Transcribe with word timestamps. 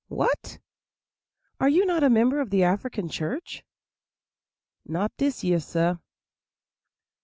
"What! 0.07 0.57
are 1.59 1.69
you 1.69 1.85
not 1.85 2.01
a 2.01 2.09
member 2.09 2.39
of 2.41 2.49
the 2.49 2.63
African 2.63 3.07
church?" 3.07 3.63
"Not 4.83 5.11
dis 5.15 5.43
year, 5.43 5.59
sah." 5.59 5.97